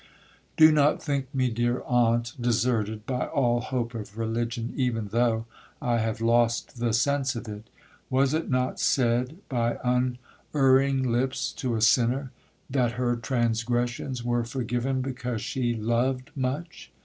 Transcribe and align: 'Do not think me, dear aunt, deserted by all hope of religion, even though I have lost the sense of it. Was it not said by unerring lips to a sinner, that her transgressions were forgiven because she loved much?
'Do 0.57 0.71
not 0.71 0.99
think 0.99 1.27
me, 1.31 1.47
dear 1.47 1.83
aunt, 1.85 2.33
deserted 2.41 3.05
by 3.05 3.27
all 3.27 3.59
hope 3.61 3.93
of 3.93 4.17
religion, 4.17 4.73
even 4.75 5.09
though 5.09 5.45
I 5.79 5.99
have 5.99 6.19
lost 6.21 6.79
the 6.79 6.91
sense 6.91 7.35
of 7.35 7.47
it. 7.47 7.69
Was 8.09 8.33
it 8.33 8.49
not 8.49 8.79
said 8.79 9.37
by 9.47 9.77
unerring 9.83 11.03
lips 11.11 11.51
to 11.57 11.75
a 11.75 11.81
sinner, 11.81 12.31
that 12.67 12.93
her 12.93 13.15
transgressions 13.15 14.23
were 14.25 14.43
forgiven 14.43 15.01
because 15.01 15.41
she 15.43 15.75
loved 15.75 16.31
much? 16.35 16.91